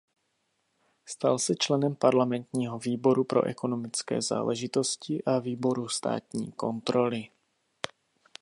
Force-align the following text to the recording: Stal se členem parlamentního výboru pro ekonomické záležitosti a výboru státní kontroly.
Stal 1.05 1.39
se 1.39 1.55
členem 1.55 1.95
parlamentního 1.95 2.79
výboru 2.79 3.23
pro 3.23 3.45
ekonomické 3.45 4.21
záležitosti 4.21 5.23
a 5.23 5.39
výboru 5.39 5.87
státní 5.87 6.51
kontroly. 6.51 7.27